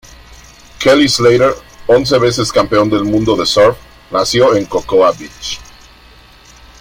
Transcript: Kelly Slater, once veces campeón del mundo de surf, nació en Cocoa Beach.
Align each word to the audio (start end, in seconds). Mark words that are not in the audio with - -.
Kelly 0.79 1.07
Slater, 1.07 1.53
once 1.87 2.09
veces 2.17 2.51
campeón 2.51 2.89
del 2.89 3.03
mundo 3.03 3.35
de 3.35 3.45
surf, 3.45 3.77
nació 4.09 4.55
en 4.55 4.65
Cocoa 4.65 5.11
Beach. 5.11 5.59